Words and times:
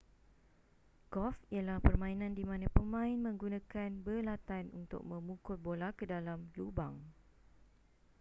golf 1.13 1.37
ialah 1.55 1.77
permainan 1.87 2.31
di 2.33 2.41
mana 2.51 2.65
pemain 2.77 3.13
menggunakan 3.27 3.89
belatan 4.05 4.65
untuk 4.79 5.01
memukul 5.11 5.57
bola 5.65 5.89
ke 5.99 6.05
dalam 6.13 6.39
lubang 6.57 6.95